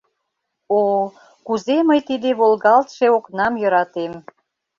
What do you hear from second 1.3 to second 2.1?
кузе мый